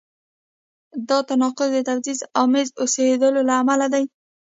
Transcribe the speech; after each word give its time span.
دا 1.09 1.17
تناقض 1.29 1.69
د 1.73 1.77
تبعیض 1.87 2.19
آمیز 2.43 2.67
اوسېدو 2.81 3.27
له 3.47 3.53
امله 3.61 3.87
دی. 3.93 4.03